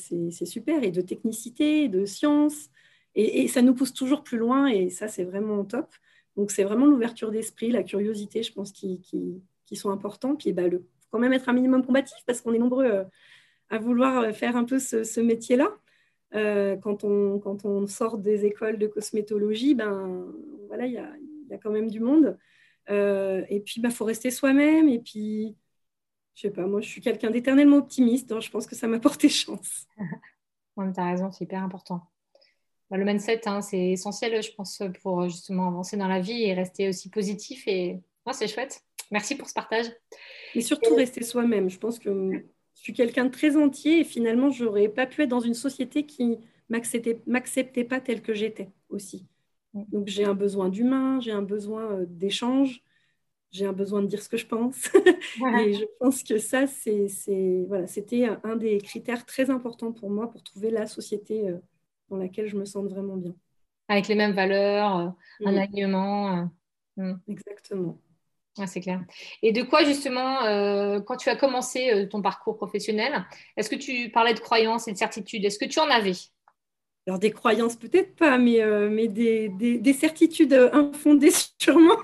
super. 0.46 0.84
Et 0.84 0.92
de 0.92 1.02
technicité, 1.02 1.88
de 1.88 2.06
science. 2.06 2.70
Et, 3.16 3.48
ça 3.48 3.62
nous 3.62 3.74
pousse 3.74 3.94
toujours 3.94 4.24
plus 4.24 4.38
loin. 4.38 4.68
Et 4.68 4.90
ça, 4.90 5.08
c'est 5.08 5.24
vraiment 5.24 5.64
top. 5.66 5.88
Donc, 6.36 6.52
c'est 6.52 6.64
vraiment 6.64 6.86
l'ouverture 6.86 7.32
d'esprit, 7.32 7.72
la 7.72 7.84
curiosité, 7.84 8.44
je 8.44 8.54
pense, 8.54 8.72
qui, 8.72 9.02
qui, 9.02 9.76
sont 9.76 9.92
importants. 9.92 10.36
Puis 10.36 10.54
bah, 10.54 10.68
le 10.68 10.84
quand 11.12 11.20
même 11.20 11.34
être 11.34 11.50
un 11.50 11.54
minimum 11.54 11.86
combatif 11.86 12.18
parce 12.26 12.42
qu'on 12.42 12.54
est 12.54 12.60
nombreux 12.60 12.86
euh, 12.86 13.04
à 13.70 13.78
vouloir 13.78 14.20
euh, 14.20 14.32
faire 14.32 14.56
un 14.56 14.64
peu 14.64 14.80
ce, 14.80 15.20
métier-là. 15.20 15.70
Euh, 16.36 16.78
quand, 16.78 17.04
on, 17.04 17.40
quand 17.40 17.66
on 17.66 17.88
sort 17.88 18.18
des 18.18 18.46
écoles 18.46 18.78
de 18.78 18.88
cosmétologie, 18.88 19.76
ben, 19.76 20.26
voilà, 20.68 20.86
il 20.86 20.94
y 20.94 20.98
a, 20.98 21.58
quand 21.58 21.72
même 21.72 21.90
du 21.90 22.00
monde. 22.00 22.38
et 22.88 23.62
puis, 23.66 23.76
il 23.78 23.82
bah, 23.82 23.90
faut 23.90 24.06
rester 24.06 24.32
soi-même. 24.32 24.88
Et 24.90 25.00
puis, 25.00 25.56
je 26.36 26.42
sais 26.42 26.52
pas, 26.52 26.68
moi, 26.68 26.82
je 26.82 26.88
suis 26.88 27.02
quelqu'un 27.02 27.32
d'éternellement 27.32 27.78
optimiste. 27.78 28.30
Donc 28.30 28.42
je 28.42 28.52
pense 28.52 28.68
que 28.68 28.76
ça 28.76 28.88
m'a 28.88 29.00
porté 29.08 29.30
chance. 29.30 29.88
tu 30.78 31.00
as 31.00 31.06
raison, 31.06 31.32
c'est 31.32 31.44
hyper 31.44 31.64
important. 31.64 32.02
Bah, 32.90 32.98
le 32.98 33.06
mindset, 33.06 33.48
hein, 33.48 33.62
c'est 33.62 33.92
essentiel, 33.92 34.42
je 34.42 34.52
pense, 34.54 34.82
pour 35.02 35.28
justement 35.28 35.68
avancer 35.68 35.98
dans 35.98 36.08
la 36.08 36.20
vie 36.20 36.44
et 36.44 36.54
rester 36.54 36.90
aussi 36.90 37.10
positif. 37.10 37.68
Et 37.68 38.00
c'est 38.34 38.48
chouette. 38.48 38.84
Merci 39.12 39.36
pour 39.36 39.48
ce 39.48 39.54
partage. 39.54 39.88
Et 40.56 40.62
surtout 40.62 40.96
rester 40.96 41.24
soi-même. 41.24 41.70
Je 41.70 41.78
pense 41.78 42.00
que 42.00 42.10
je 42.76 42.82
suis 42.82 42.94
quelqu'un 42.94 43.26
de 43.26 43.32
très 43.32 43.58
entier 43.58 44.00
et 44.00 44.04
finalement, 44.04 44.50
je 44.50 44.66
n'aurais 44.66 44.88
pas 44.88 45.06
pu 45.06 45.24
être 45.24 45.30
dans 45.30 45.40
une 45.40 45.54
société 45.54 46.06
qui 46.06 46.38
m'acceptait, 46.70 47.22
m'acceptait 47.26 47.84
pas 47.84 48.00
telle 48.00 48.22
que 48.22 48.34
j'étais 48.34 48.70
aussi. 48.90 49.26
Donc, 49.74 50.08
j'ai 50.08 50.26
un 50.26 50.34
besoin 50.34 50.70
d'humain, 50.70 51.20
j'ai 51.20 51.32
un 51.32 51.42
besoin 51.42 51.92
euh, 51.92 52.06
d'échange, 52.08 52.82
j'ai 53.52 53.66
un 53.66 53.74
besoin 53.74 54.02
de 54.02 54.08
dire 54.08 54.22
ce 54.22 54.30
que 54.30 54.38
je 54.38 54.48
pense. 54.48 54.90
et 55.66 55.74
je 55.74 55.86
pense 56.00 56.24
que 56.24 56.38
ça, 56.38 56.66
c'est, 56.68 57.08
voilà, 57.68 57.86
c'était 57.88 58.30
un 58.44 58.56
des 58.56 58.80
critères 58.80 59.26
très 59.26 59.50
importants 59.50 59.92
pour 59.92 60.10
moi 60.10 60.30
pour 60.30 60.44
trouver 60.44 60.72
la 60.72 60.88
société 60.88 61.48
euh, 61.48 61.58
dans 62.10 62.18
laquelle 62.18 62.48
je 62.48 62.58
me 62.58 62.66
sente 62.66 62.88
vraiment 62.88 63.18
bien. 63.18 63.36
Avec 63.88 64.08
les 64.08 64.16
mêmes 64.16 64.34
valeurs, 64.34 64.98
euh, 64.98 65.10
un 65.46 65.58
alignement. 65.58 66.50
Mm. 66.98 67.14
Exactement. 67.28 68.00
C'est 68.68 68.82
clair. 68.82 69.02
Et 69.42 69.52
de 69.52 69.64
quoi 69.64 69.84
justement, 69.84 70.44
euh, 70.44 71.00
quand 71.00 71.18
tu 71.18 71.30
as 71.30 71.36
commencé 71.36 71.92
euh, 71.92 72.06
ton 72.08 72.22
parcours 72.22 72.58
professionnel, 72.58 73.26
est-ce 73.58 73.70
que 73.70 73.76
tu 73.76 74.10
parlais 74.12 74.34
de 74.34 74.40
croyances 74.40 74.88
et 74.88 74.94
de 74.94 74.98
certitudes? 74.98 75.46
Est-ce 75.46 75.60
que 75.60 75.66
tu 75.66 75.80
en 75.80 75.90
avais? 75.90 76.14
Alors 77.08 77.20
des 77.20 77.32
croyances 77.32 77.76
peut-être 77.76 78.16
pas, 78.16 78.38
mais, 78.38 78.62
euh, 78.62 78.90
mais 78.90 79.08
des, 79.08 79.50
des, 79.50 79.94
certitudes 79.94 80.54
infondées 80.54 81.32
sûrement. 81.60 81.98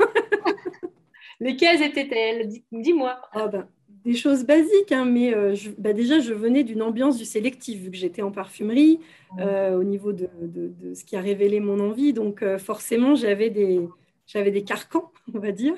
Lesquelles 1.40 1.82
étaient-elles? 1.84 2.50
Dis-moi. 2.72 3.20
Ah 3.34 3.48
ben, 3.48 3.68
des 4.06 4.16
choses 4.16 4.46
basiques, 4.46 4.92
hein, 4.92 5.06
mais 5.06 5.34
bah, 5.80 5.92
déjà 5.92 6.20
je 6.20 6.32
venais 6.32 6.64
d'une 6.64 6.84
ambiance 6.84 7.18
du 7.18 7.26
sélectif, 7.26 7.80
vu 7.80 7.92
que 7.92 7.98
j'étais 7.98 8.22
en 8.22 8.32
parfumerie, 8.32 9.00
au 9.40 9.84
niveau 9.84 10.14
de, 10.14 10.30
de, 10.42 10.72
de, 10.80 10.94
ce 10.94 11.04
qui 11.04 11.18
a 11.18 11.22
révélé 11.22 11.60
mon 11.60 11.80
envie. 11.80 12.14
Donc 12.14 12.44
forcément, 12.58 13.16
j'avais 13.16 13.50
des 13.50 13.82
j'avais 14.28 14.52
des 14.52 14.64
carcans, 14.64 15.12
on 15.34 15.40
va 15.40 15.52
dire. 15.52 15.76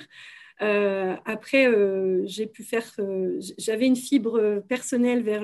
Euh, 0.62 1.16
après, 1.26 1.68
euh, 1.68 2.24
j'ai 2.26 2.48
pu 2.48 2.64
faire, 2.64 2.84
euh, 3.00 3.40
j'avais 3.58 3.86
une 3.86 3.96
fibre 3.96 4.64
personnelle 4.68 5.22
vers 5.22 5.44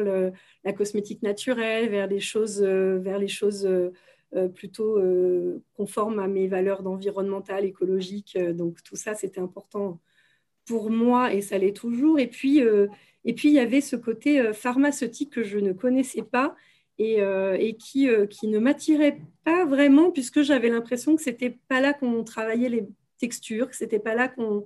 la 0.64 0.74
cosmétique 0.74 1.22
naturelle, 1.22 1.90
vers 1.90 2.08
les 2.08 2.20
choses, 2.20 2.62
vers 2.62 3.20
les 3.20 3.28
choses 3.28 3.70
plutôt 4.56 5.00
conformes 5.76 6.20
à 6.20 6.28
mes 6.28 6.48
valeurs 6.48 6.86
environnementales, 6.88 7.66
écologiques. 7.66 8.38
donc 8.38 8.82
tout 8.84 8.96
ça, 8.96 9.14
c'était 9.14 9.42
important 9.42 10.00
pour 10.66 10.90
moi 10.90 11.34
et 11.34 11.42
ça 11.42 11.58
l'est 11.58 11.76
toujours. 11.76 12.20
Et 12.20 12.28
puis, 12.28 12.60
et 13.26 13.34
puis 13.34 13.50
il 13.50 13.54
y 13.54 13.60
avait 13.60 13.82
ce 13.82 13.96
côté 13.96 14.52
pharmaceutique 14.54 15.32
que 15.32 15.44
je 15.44 15.60
ne 15.60 15.74
connaissais 15.74 16.24
pas 16.24 16.56
et, 16.98 17.20
et 17.20 17.76
qui, 17.76 18.10
qui 18.30 18.48
ne 18.48 18.58
m'attirait 18.58 19.22
pas 19.44 19.66
vraiment 19.66 20.10
puisque 20.10 20.42
j'avais 20.42 20.70
l'impression 20.70 21.16
que 21.16 21.22
c'était 21.22 21.56
pas 21.68 21.80
là 21.80 21.94
qu'on 21.94 22.24
travaillait 22.24 22.70
les 22.70 22.88
textures, 23.20 23.70
que 23.70 23.76
c'était 23.76 24.00
pas 24.00 24.16
là 24.16 24.30
qu'on 24.30 24.66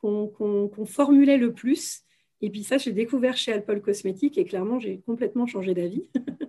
qu'on 0.00 0.86
formulait 0.86 1.38
le 1.38 1.52
plus. 1.52 2.02
Et 2.40 2.50
puis 2.50 2.62
ça, 2.62 2.78
j'ai 2.78 2.92
découvert 2.92 3.36
chez 3.36 3.52
Alpol 3.52 3.80
Cosmétiques 3.80 4.38
et 4.38 4.44
clairement, 4.44 4.78
j'ai 4.78 5.00
complètement 5.00 5.46
changé 5.46 5.74
d'avis. 5.74 6.04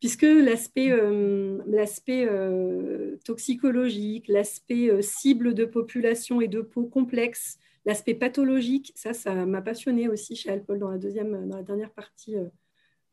Puisque 0.00 0.22
l'aspect 0.22 0.90
euh, 0.90 1.60
euh, 2.08 3.16
toxicologique, 3.24 4.26
l'aspect 4.26 4.90
euh, 4.90 5.00
cible 5.00 5.54
de 5.54 5.64
population 5.64 6.40
et 6.40 6.48
de 6.48 6.60
peau 6.60 6.86
complexe, 6.86 7.56
l'aspect 7.84 8.14
pathologique, 8.14 8.92
ça, 8.96 9.12
ça 9.12 9.46
m'a 9.46 9.62
passionné 9.62 10.08
aussi 10.08 10.34
chez 10.34 10.50
Alpol 10.50 10.80
dans 10.80 10.90
la, 10.90 10.98
deuxième, 10.98 11.48
dans 11.48 11.58
la 11.58 11.62
dernière 11.62 11.92
partie 11.92 12.34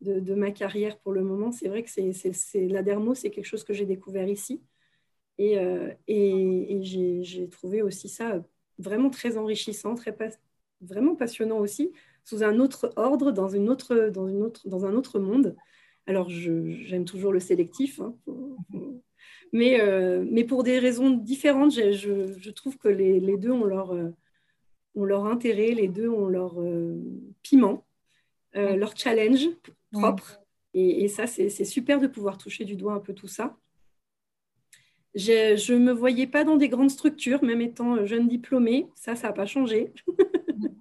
de, 0.02 0.34
ma 0.34 0.50
carrière 0.50 0.98
pour 0.98 1.14
le 1.14 1.22
moment. 1.22 1.52
C'est 1.52 1.68
vrai 1.68 1.84
que 1.84 1.92
c'est 1.92 2.68
la 2.68 2.82
dermo, 2.82 3.14
c'est 3.14 3.30
quelque 3.30 3.46
chose 3.46 3.64
que 3.64 3.74
j'ai 3.74 3.86
découvert 3.86 4.28
ici. 4.28 4.64
Et, 5.38 5.58
et 6.08 6.80
j'ai 6.82 7.50
trouvé 7.50 7.84
aussi 7.84 8.10
ça 8.10 8.44
vraiment 8.80 9.10
très 9.10 9.38
enrichissant, 9.38 9.96
très 9.96 10.16
vraiment 10.82 11.16
passionnant 11.16 11.60
aussi, 11.60 11.92
sous 12.24 12.44
un 12.44 12.60
autre 12.60 12.92
ordre, 12.96 13.32
dans, 13.32 13.50
une 13.50 13.70
autre, 13.70 14.10
dans, 14.10 14.28
une 14.28 14.42
autre, 14.42 14.68
dans 14.68 14.86
un 14.86 14.96
autre 14.96 15.20
monde. 15.20 15.56
Alors, 16.08 16.30
j'aime 16.30 17.06
toujours 17.06 17.32
le 17.32 17.40
sélectif, 17.40 18.00
hein, 18.00 18.16
mais, 19.52 19.82
euh, 19.82 20.26
mais 20.30 20.44
pour 20.44 20.64
des 20.64 20.80
raisons 20.80 21.12
différentes, 21.12 21.74
je, 21.74 22.34
je 22.38 22.50
trouve 22.52 22.78
que 22.78 22.88
les, 22.88 23.20
les, 23.20 23.38
deux 23.38 23.52
ont 23.52 23.66
leur, 23.66 23.94
euh, 23.94 24.10
ont 24.96 25.06
leur 25.06 25.26
intérêt, 25.26 25.72
les 25.72 25.88
deux 25.88 26.10
ont 26.10 26.28
leur 26.28 26.60
euh, 26.62 27.02
piment, 27.42 27.86
leur 28.54 28.98
challenge 28.98 29.48
propre. 29.92 30.42
Et, 30.74 31.04
et 31.04 31.08
ça, 31.08 31.28
c'est 31.28 31.50
super 31.66 32.00
de 32.00 32.08
pouvoir 32.08 32.38
toucher 32.38 32.66
du 32.66 32.76
doigt 32.76 32.94
un 32.94 33.00
peu 33.00 33.14
tout 33.14 33.28
ça. 33.28 33.58
Je 35.16 35.74
ne 35.74 35.80
me 35.80 35.92
voyais 35.92 36.28
pas 36.28 36.44
dans 36.44 36.56
des 36.58 36.70
grandes 36.70 36.92
structures, 36.92 37.44
même 37.44 37.62
étant 37.62 38.06
jeune 38.06 38.28
diplômée. 38.28 38.88
Ça, 38.96 39.16
ça 39.16 39.28
n'a 39.28 39.34
pas 39.34 39.46
changé. 39.46 39.94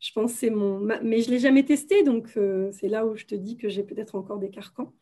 je 0.00 0.12
pense 0.12 0.32
c'est 0.32 0.50
mon... 0.50 0.80
Mais 0.80 1.20
je 1.20 1.28
ne 1.28 1.34
l'ai 1.34 1.38
jamais 1.40 1.64
testé, 1.64 2.02
donc 2.02 2.36
euh, 2.36 2.70
c'est 2.72 2.88
là 2.88 3.06
où 3.06 3.16
je 3.16 3.24
te 3.26 3.34
dis 3.34 3.56
que 3.56 3.68
j'ai 3.68 3.82
peut-être 3.82 4.14
encore 4.14 4.38
des 4.38 4.50
carcans. 4.50 4.92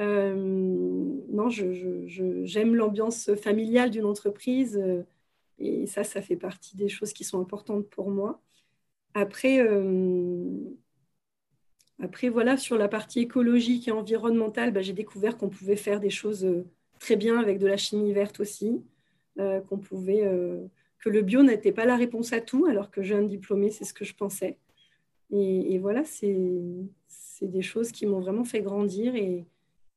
Euh, 0.00 0.34
non, 0.34 1.48
j'aime 1.50 2.74
l'ambiance 2.74 3.34
familiale 3.36 3.90
d'une 3.90 4.04
entreprise 4.06 4.76
euh, 4.76 5.04
et 5.58 5.86
ça, 5.86 6.02
ça 6.04 6.20
fait 6.20 6.36
partie 6.36 6.76
des 6.76 6.88
choses 6.88 7.12
qui 7.12 7.24
sont 7.24 7.40
importantes 7.40 7.88
pour 7.88 8.10
moi. 8.10 8.42
Après, 9.14 9.60
après 12.02 12.28
voilà, 12.28 12.56
sur 12.56 12.76
la 12.76 12.88
partie 12.88 13.20
écologique 13.20 13.86
et 13.86 13.92
environnementale, 13.92 14.72
bah, 14.72 14.82
j'ai 14.82 14.92
découvert 14.92 15.36
qu'on 15.38 15.48
pouvait 15.48 15.76
faire 15.76 16.00
des 16.00 16.10
choses 16.10 16.64
très 17.04 17.16
bien 17.16 17.38
avec 17.38 17.58
de 17.58 17.66
la 17.66 17.76
chimie 17.76 18.14
verte 18.14 18.40
aussi, 18.40 18.82
euh, 19.38 19.60
qu'on 19.60 19.76
pouvait, 19.76 20.24
euh, 20.24 20.66
que 20.98 21.10
le 21.10 21.20
bio 21.20 21.42
n'était 21.42 21.70
pas 21.70 21.84
la 21.84 21.96
réponse 21.96 22.32
à 22.32 22.40
tout, 22.40 22.64
alors 22.64 22.90
que 22.90 23.02
jeune 23.02 23.28
diplômé, 23.28 23.70
c'est 23.70 23.84
ce 23.84 23.92
que 23.92 24.06
je 24.06 24.14
pensais. 24.14 24.58
Et, 25.30 25.78
voilà, 25.78 26.02
c'est 26.04 26.38
des 27.42 27.62
choses 27.62 27.92
qui 27.92 28.06
m'ont 28.06 28.20
vraiment 28.20 28.44
fait 28.44 28.62
grandir 28.62 29.14
et, 29.16 29.44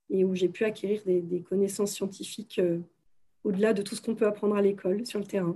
et 0.10 0.26
où 0.26 0.36
j'ai 0.36 0.50
pu 0.50 0.66
acquérir 0.66 1.02
des, 1.06 1.42
connaissances 1.48 1.94
scientifiques 1.94 2.60
euh, 2.60 2.80
au-delà 3.46 3.74
de 3.74 3.84
tout 3.84 3.96
ce 3.96 4.02
qu'on 4.02 4.16
peut 4.16 4.28
apprendre 4.28 4.56
à 4.56 4.62
l'école, 4.62 5.06
sur 5.06 5.20
le 5.20 5.26
terrain. 5.26 5.56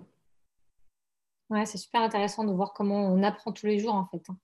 Ouais, 1.50 1.66
c'est 1.66 1.80
super 1.80 2.02
intéressant 2.02 2.46
de 2.46 2.54
voir 2.54 2.72
comment 2.72 3.12
on 3.12 3.24
apprend 3.24 3.52
tous 3.52 3.66
les 3.66 3.80
jours, 3.80 3.96
en 3.96 4.06
fait. 4.06 4.24
Hein. 4.30 4.38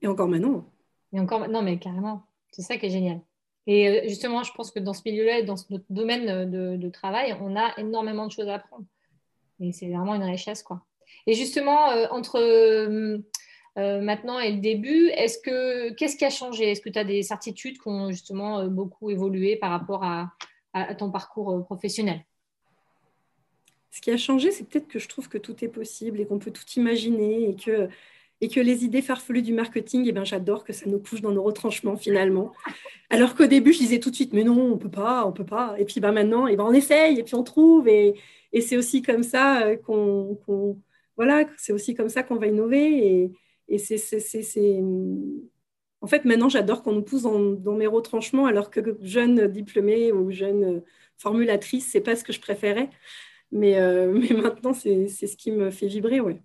Et 0.00 0.06
encore 0.06 0.28
maintenant. 0.28 0.64
Et 1.12 1.18
encore, 1.18 1.48
non, 1.48 1.62
mais 1.62 1.78
carrément. 1.80 2.24
C'est 2.52 2.62
ça 2.62 2.76
qui 2.76 2.86
est 2.86 2.90
génial. 2.90 3.20
Et 3.66 3.88
euh, 3.88 4.08
justement, 4.08 4.42
je 4.42 4.52
pense 4.52 4.70
que 4.70 4.80
dans 4.80 4.92
ce 4.92 5.02
milieu-là, 5.06 5.42
dans 5.42 5.56
notre 5.70 5.84
domaine 5.90 6.50
de, 6.50 6.88
travail, 6.90 7.36
on 7.40 7.56
a 7.56 7.72
énormément 7.78 8.26
de 8.26 8.32
choses 8.32 8.48
à 8.48 8.54
apprendre. 8.54 8.84
Et 9.60 9.72
c'est 9.72 9.88
vraiment 9.88 10.14
une 10.14 10.24
richesse, 10.24 10.62
quoi. 10.62 10.82
Et 11.26 11.34
justement, 11.34 11.90
euh, 11.90 12.06
entre 12.10 12.38
euh, 12.38 13.20
maintenant 13.76 14.40
et 14.40 14.52
le 14.52 14.58
début, 14.58 15.08
est-ce 15.08 15.38
que 15.38 15.92
qu'est-ce 15.92 16.16
qui 16.16 16.24
a 16.24 16.30
changé? 16.30 16.70
Est-ce 16.70 16.80
que 16.80 16.88
tu 16.88 16.98
as 16.98 17.04
des 17.04 17.22
certitudes 17.22 17.78
qui 17.78 17.88
ont 17.88 18.10
justement 18.10 18.66
beaucoup 18.66 19.10
évolué 19.10 19.56
par 19.56 19.70
rapport 19.70 20.02
à, 20.02 20.32
à 20.72 20.94
ton 20.94 21.10
parcours 21.10 21.64
professionnel? 21.64 22.24
Ce 23.92 24.00
qui 24.00 24.10
a 24.10 24.16
changé, 24.16 24.50
c'est 24.50 24.64
peut-être 24.64 24.88
que 24.88 24.98
je 24.98 25.06
trouve 25.06 25.28
que 25.28 25.38
tout 25.38 25.62
est 25.64 25.68
possible 25.68 26.18
et 26.18 26.26
qu'on 26.26 26.38
peut 26.38 26.50
tout 26.50 26.64
imaginer 26.76 27.50
et 27.50 27.54
que 27.54 27.88
et 28.42 28.48
que 28.48 28.58
les 28.58 28.84
idées 28.84 29.02
farfelues 29.02 29.40
du 29.40 29.54
marketing, 29.54 30.04
eh 30.08 30.12
ben, 30.12 30.24
j'adore 30.24 30.64
que 30.64 30.72
ça 30.72 30.86
nous 30.90 30.98
couche 30.98 31.20
dans 31.22 31.30
nos 31.30 31.44
retranchements 31.44 31.96
finalement. 31.96 32.52
Alors 33.08 33.36
qu'au 33.36 33.46
début, 33.46 33.72
je 33.72 33.78
disais 33.78 34.00
tout 34.00 34.10
de 34.10 34.16
suite, 34.16 34.32
mais 34.32 34.42
non, 34.42 34.72
on 34.72 34.78
peut 34.78 34.90
pas, 34.90 35.24
on 35.24 35.32
peut 35.32 35.46
pas. 35.46 35.76
Et 35.78 35.84
puis 35.84 36.00
ben, 36.00 36.10
maintenant, 36.10 36.48
eh 36.48 36.56
ben, 36.56 36.64
on 36.64 36.72
essaye 36.72 37.20
et 37.20 37.22
puis 37.22 37.36
on 37.36 37.44
trouve. 37.44 37.86
Et, 37.86 38.14
et 38.52 38.60
c'est 38.60 38.76
aussi 38.76 39.00
comme 39.00 39.22
ça 39.22 39.62
euh, 39.62 39.76
qu'on, 39.76 40.36
voilà, 41.16 41.44
c'est 41.56 41.72
aussi 41.72 41.94
comme 41.94 42.08
ça 42.08 42.24
qu'on 42.24 42.34
va 42.34 42.48
innover. 42.48 43.06
Et, 43.06 43.32
et 43.68 43.78
c'est, 43.78 44.82
En 46.00 46.06
fait, 46.08 46.24
maintenant, 46.24 46.48
j'adore 46.48 46.82
qu'on 46.82 46.94
nous 46.94 47.02
pousse 47.02 47.22
dans, 47.22 47.74
mes 47.76 47.86
retranchements, 47.86 48.46
alors 48.46 48.70
que 48.70 48.98
jeune 49.02 49.46
diplômée 49.46 50.10
ou 50.10 50.32
jeune 50.32 50.82
formulatrice, 51.16 51.88
c'est 51.92 52.00
pas 52.00 52.16
ce 52.16 52.24
que 52.24 52.32
je 52.32 52.40
préférais. 52.40 52.90
Mais, 53.52 53.78
euh, 53.78 54.12
mais 54.20 54.34
maintenant, 54.34 54.72
c'est, 54.74 55.06
ce 55.08 55.36
qui 55.36 55.52
me 55.52 55.70
fait 55.70 55.86
vibrer, 55.86 56.20
ouais. 56.20 56.42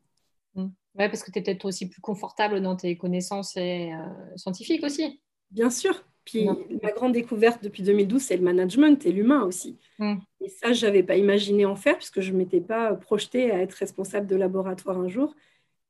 Oui, 0.98 1.08
parce 1.08 1.24
que 1.24 1.32
tu 1.32 1.40
es 1.40 1.42
peut-être 1.42 1.66
aussi 1.66 1.88
plus 1.88 2.02
confortable 2.02 2.62
dans 2.62 2.76
tes 2.76 2.98
connaissances 2.98 3.56
euh, 3.58 3.90
scientifiques 4.36 4.84
aussi. 4.84 5.22
Bien 5.52 5.70
sûr. 5.70 6.04
Puis 6.26 6.46
ma 6.84 6.92
grande 6.92 7.14
découverte 7.14 7.64
depuis 7.64 7.84
2012, 7.84 8.22
c'est 8.22 8.36
le 8.36 8.44
management 8.44 9.06
et 9.06 9.14
l'humain 9.14 9.44
aussi. 9.44 9.78
Mm. 9.98 10.16
Et 10.42 10.50
ça, 10.50 10.74
je 10.74 10.86
n'avais 10.86 11.04
pas 11.04 11.16
imaginé 11.16 11.66
en 11.66 11.76
faire 11.76 11.96
puisque 11.96 12.20
je 12.20 12.34
ne 12.34 12.38
m'étais 12.38 12.60
pas 12.60 12.94
projetée 12.96 13.50
à 13.52 13.62
être 13.62 13.74
responsable 13.76 14.28
de 14.28 14.36
laboratoire 14.36 14.98
un 14.98 15.08
jour. 15.08 15.36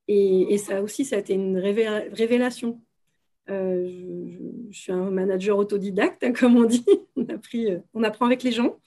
Et, 0.08 0.58
ça 0.58 0.82
aussi, 0.82 1.06
ça 1.06 1.16
a 1.16 1.20
été 1.20 1.34
une 1.34 1.58
révélation. 1.58 2.80
Euh, 3.50 3.90
je, 4.70 4.78
suis 4.78 4.92
un 4.92 5.10
manager 5.10 5.58
autodidacte, 5.58 6.24
hein, 6.24 6.34
comme 6.34 6.56
on 6.56 6.66
dit. 6.66 6.86
On, 7.16 7.26
euh, 7.56 7.80
on 7.96 8.04
apprend 8.04 8.28
avec 8.28 8.44
les 8.44 8.52
gens, 8.52 8.78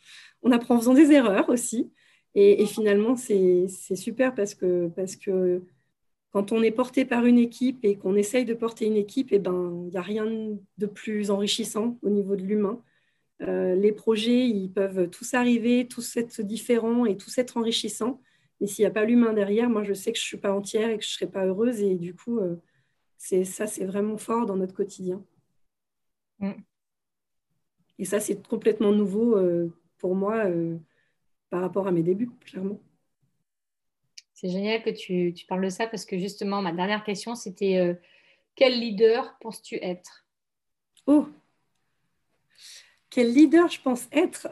on 0.42 0.52
apprend 0.52 0.76
en 0.76 0.78
faisant 0.78 0.94
des 0.94 1.10
erreurs 1.10 1.48
aussi. 1.48 1.90
Et, 2.36 2.62
et 2.62 2.66
finalement, 2.66 3.16
c'est 3.16 3.66
super 3.96 4.34
parce 4.36 4.54
que, 4.54 4.88
parce 4.94 5.16
que 5.16 5.62
quand 6.30 6.52
on 6.52 6.62
est 6.62 6.70
porté 6.70 7.04
par 7.04 7.26
une 7.26 7.38
équipe 7.38 7.84
et 7.84 7.96
qu'on 7.96 8.14
essaye 8.14 8.44
de 8.44 8.54
porter 8.54 8.87
une 8.87 8.96
équipe, 8.96 9.28
eh 9.32 9.38
ben, 9.38 9.82
il 9.87 9.90
n'y 9.90 9.96
a 9.96 10.02
rien 10.02 10.26
de 10.78 10.87
plus 10.87 11.30
enrichissant 11.30 11.99
au 12.02 12.08
niveau 12.08 12.37
de 12.37 12.42
l'humain. 12.42 12.82
Euh, 13.42 13.75
les 13.75 13.92
projets, 13.92 14.49
ils 14.49 14.70
peuvent 14.70 15.08
tous 15.10 15.34
arriver, 15.34 15.88
tous 15.88 16.16
être 16.16 16.42
différents 16.42 17.04
et 17.06 17.16
tous 17.16 17.37
être 17.38 17.56
enrichissants. 17.56 18.20
Mais 18.60 18.66
s'il 18.66 18.84
n'y 18.84 18.87
a 18.87 18.92
pas 18.92 19.04
l'humain 19.04 19.32
derrière, 19.32 19.68
moi, 19.68 19.82
je 19.82 19.94
sais 19.94 20.12
que 20.12 20.18
je 20.18 20.25
ne 20.25 20.28
suis 20.28 20.37
pas 20.37 20.52
entière 20.52 20.90
et 20.90 20.99
que 20.99 21.04
je 21.04 21.08
ne 21.10 21.12
serai 21.14 21.26
pas 21.26 21.46
heureuse. 21.46 21.80
Et 21.80 21.96
du 21.96 22.14
coup, 22.14 22.38
euh, 22.38 22.56
C'est 23.18 23.44
ça, 23.44 23.66
c'est 23.66 23.84
vraiment 23.84 24.18
fort 24.18 24.46
dans 24.46 24.56
notre 24.56 24.75
quotidien. 24.75 25.25
Mm. 26.38 26.52
Et 27.99 28.04
ça, 28.04 28.20
c'est 28.20 28.46
complètement 28.46 28.92
nouveau 28.92 29.37
euh, 29.37 29.68
pour 29.99 30.14
moi 30.14 30.44
par 31.50 31.60
rapport 31.62 31.87
à 31.87 31.92
mes 31.92 32.02
débuts, 32.02 32.30
clairement. 32.40 32.80
C'est 34.40 34.49
génial 34.49 34.82
que 34.82 34.88
tu, 34.88 35.35
parles 35.47 35.64
de 35.64 35.68
ça 35.68 35.87
parce 35.87 36.06
que 36.06 36.18
justement, 36.18 36.62
ma 36.62 36.73
dernière 36.73 37.04
question, 37.04 37.35
c'était 37.35 37.76
euh, 37.76 37.92
quel 38.54 38.80
leader 38.80 39.37
penses-tu 39.40 39.76
être? 39.82 40.25
Oh 41.06 41.28
Quel 43.11 43.35
leader 43.35 43.68
je 43.68 43.82
pense 43.82 44.09
être 44.12 44.49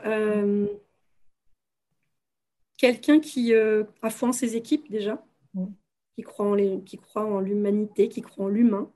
Quelqu'un 2.77 3.19
qui 3.19 3.55
a 3.55 4.11
foi 4.11 4.29
en 4.29 4.33
ses 4.33 4.57
équipes 4.57 4.91
déjà, 4.91 5.25
mm. 5.55 5.67
qui 6.17 6.23
croit 6.23 6.47
en, 6.47 6.81
qui 6.81 6.99
croit 6.99 7.25
en 7.25 7.41
l'humanité, 7.41 8.11
qui 8.11 8.21
croit 8.21 8.45
en 8.45 8.49
l'humain. 8.49 8.93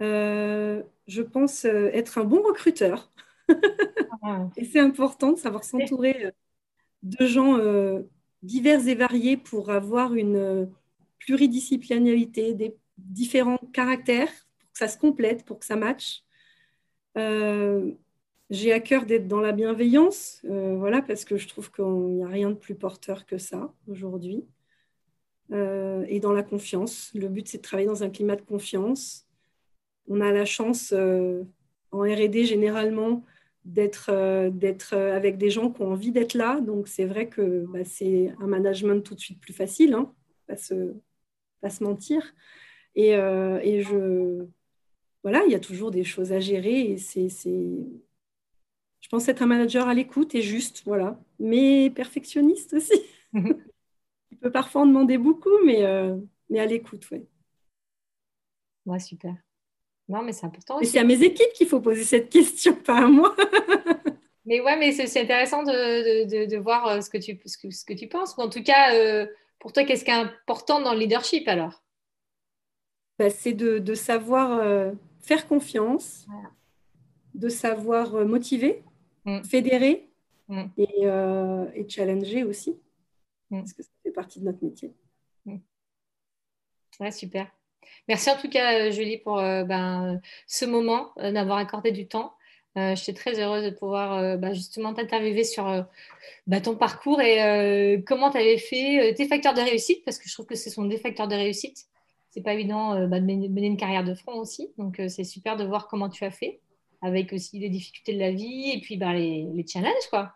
je 0.00 1.20
pense 1.20 1.66
être 1.66 2.16
un 2.16 2.24
bon 2.24 2.42
recruteur. 2.42 3.10
Ah. 4.22 4.48
et 4.56 4.64
c'est 4.64 4.80
important 4.80 5.32
de 5.32 5.38
savoir 5.38 5.64
s'entourer 5.64 6.26
euh, 6.26 6.30
de 7.02 7.26
gens 7.26 7.56
euh, 7.58 8.02
divers 8.42 8.86
et 8.88 8.94
variés 8.94 9.36
pour 9.36 9.70
avoir 9.70 10.14
une 10.14 10.36
euh, 10.36 10.66
pluridisciplinarité, 11.18 12.54
des 12.54 12.76
différents 12.98 13.60
caractères, 13.72 14.30
pour 14.58 14.72
que 14.72 14.78
ça 14.78 14.88
se 14.88 14.98
complète, 14.98 15.44
pour 15.44 15.58
que 15.58 15.66
ça 15.66 15.76
matche. 15.76 16.22
j'ai 18.50 18.72
à 18.72 18.80
cœur 18.80 19.06
d'être 19.06 19.28
dans 19.28 19.40
la 19.40 19.52
bienveillance, 19.52 20.40
voilà, 20.44 21.02
parce 21.02 21.24
que 21.24 21.36
je 21.36 21.46
trouve 21.48 21.70
qu'il 21.70 21.84
n'y 21.84 22.24
a 22.24 22.28
rien 22.28 22.50
de 22.50 22.54
plus 22.54 22.74
porteur 22.74 23.26
que 23.26 23.38
ça 23.38 23.72
aujourd'hui. 23.86 24.44
et 25.52 26.20
dans 26.20 26.32
la 26.32 26.42
confiance. 26.42 27.10
Le 27.14 27.28
but, 27.28 27.48
c'est 27.48 27.58
de 27.58 27.62
travailler 27.62 27.88
dans 27.88 28.02
un 28.02 28.10
climat 28.10 28.36
de 28.36 28.42
confiance. 28.42 29.26
On 30.08 30.20
a 30.20 30.32
la 30.32 30.44
chance 30.46 30.92
en 31.92 32.00
RD 32.00 32.44
généralement 32.44 33.24
d'être 33.64 34.10
euh, 34.10 34.50
d'être 34.50 34.94
euh, 34.94 35.16
avec 35.16 35.38
des 35.38 35.50
gens 35.50 35.70
qui 35.70 35.82
ont 35.82 35.92
envie 35.92 36.12
d'être 36.12 36.34
là. 36.34 36.60
Donc 36.60 36.88
c'est 36.88 37.04
vrai 37.04 37.28
que 37.28 37.64
bah, 37.68 37.84
c'est 37.84 38.32
un 38.40 38.46
management 38.46 39.02
tout 39.02 39.14
de 39.14 39.20
suite 39.20 39.40
plus 39.40 39.52
facile, 39.52 39.94
hein, 39.94 40.12
pas, 40.46 40.56
se, 40.56 40.94
pas 41.60 41.70
se 41.70 41.84
mentir. 41.84 42.34
Et, 42.96 43.16
euh, 43.16 43.60
et, 43.62 43.82
je 43.82 44.46
voilà, 45.22 45.44
il 45.46 45.52
y 45.52 45.54
a 45.54 45.60
toujours 45.60 45.90
des 45.90 46.04
choses 46.04 46.32
à 46.32 46.40
gérer 46.40 46.92
et 46.92 46.98
c'est 46.98 47.28
je 49.00 49.08
pense 49.08 49.28
être 49.28 49.42
un 49.42 49.46
manager 49.46 49.88
à 49.88 49.94
l'écoute 49.94 50.34
et 50.34 50.42
juste, 50.42 50.82
voilà, 50.86 51.18
mais 51.38 51.90
perfectionniste 51.90 52.74
aussi. 52.74 52.92
Il 53.34 54.38
peut 54.40 54.50
parfois 54.52 54.82
en 54.82 54.86
demander 54.86 55.18
beaucoup, 55.18 55.50
mais, 55.64 55.82
mais 56.50 56.60
à 56.60 56.66
l'écoute, 56.66 57.10
ouais. 57.10 57.26
Ouais, 58.86 58.98
super. 59.00 59.36
Non, 60.10 60.22
mais 60.22 60.32
c'est 60.32 60.44
important. 60.44 60.80
C'est 60.82 60.98
à 60.98 61.04
mes 61.04 61.22
équipes 61.22 61.52
qu'il 61.54 61.68
faut 61.68 61.80
poser 61.80 62.02
cette 62.02 62.30
question, 62.30 62.74
pas 62.74 63.04
à 63.04 63.06
moi. 63.06 63.36
mais 64.44 64.60
ouais, 64.60 64.76
mais 64.76 64.90
c'est 64.90 65.20
intéressant 65.20 65.62
de, 65.62 66.46
de, 66.46 66.56
voir 66.56 66.88
euh, 66.88 67.00
ce 67.00 67.08
que, 67.08 67.16
tu, 67.16 67.40
ce, 67.46 67.56
que, 67.56 67.70
ce 67.70 67.84
que 67.84 67.92
tu 67.92 68.08
penses. 68.08 68.34
Ou 68.36 68.40
en 68.40 68.50
tout 68.50 68.64
cas, 68.64 68.92
euh, 68.96 69.26
pour 69.60 69.72
toi, 69.72 69.84
qu'est-ce 69.84 70.04
qui 70.04 70.10
est 70.10 70.14
important 70.14 70.80
dans 70.80 70.94
le 70.94 70.98
leadership 70.98 71.46
alors? 71.46 71.84
Bah, 73.20 73.30
C'est 73.30 73.52
de, 73.52 73.94
savoir 73.94 74.58
euh, 74.58 74.90
faire 75.20 75.46
confiance, 75.46 76.26
de 77.34 77.48
savoir 77.48 78.26
motiver, 78.26 78.82
mm. 79.26 79.44
fédérer 79.44 80.10
mm. 80.48 80.64
Et, 80.76 81.04
et, 81.76 81.88
challenger 81.88 82.42
aussi. 82.42 82.76
Mm. 83.50 83.60
Parce 83.60 83.74
que 83.74 83.84
ça 83.84 83.90
fait 84.02 84.10
partie 84.10 84.40
de 84.40 84.46
notre 84.46 84.64
métier. 84.64 84.92
Ouais, 86.98 87.12
super. 87.12 87.46
Merci 88.10 88.28
en 88.28 88.36
tout 88.36 88.48
cas, 88.48 88.74
euh, 88.74 88.90
Julie, 88.90 89.18
pour 89.18 89.38
euh, 89.38 89.62
ben, 89.62 90.20
ce 90.48 90.64
moment, 90.64 91.12
euh, 91.18 91.30
d'avoir 91.30 91.58
accordé 91.58 91.92
du 91.92 92.08
temps. 92.08 92.34
je 92.74 92.96
suis 92.96 93.14
très 93.14 93.38
heureuse 93.40 93.64
de 93.64 93.70
pouvoir 93.70 94.38
ben, 94.38 94.52
justement 94.52 94.94
t'interviewer 94.94 95.44
sur 95.44 95.86
ben, 96.48 96.60
ton 96.60 96.74
parcours 96.74 97.20
et 97.20 98.02
comment 98.06 98.30
tu 98.30 98.38
avais 98.38 98.58
fait 98.58 99.14
tes 99.14 99.26
facteurs 99.28 99.54
de 99.54 99.60
réussite, 99.60 100.04
parce 100.04 100.18
que 100.18 100.28
je 100.28 100.34
trouve 100.34 100.46
que 100.46 100.56
ce 100.56 100.70
sont 100.70 100.84
des 100.86 100.98
facteurs 100.98 101.28
de 101.28 101.36
réussite. 101.36 101.86
C'est 102.30 102.42
pas 102.42 102.54
évident 102.54 102.94
de 102.94 103.06
mener 103.06 103.66
une 103.66 103.76
carrière 103.76 104.04
de 104.04 104.14
front 104.14 104.34
aussi. 104.40 104.72
Donc, 104.76 105.00
c'est 105.08 105.24
super 105.24 105.56
de 105.56 105.64
voir 105.64 105.86
comment 105.88 106.08
tu 106.08 106.24
as 106.24 106.30
fait, 106.30 106.60
avec 107.02 107.32
aussi 107.32 107.60
les 107.60 107.68
difficultés 107.68 108.14
de 108.14 108.20
la 108.20 108.32
vie 108.32 108.72
et 108.72 108.80
puis 108.80 108.96
les, 108.96 109.46
les 109.52 109.66
challenges, 109.66 110.08
quoi. 110.10 110.32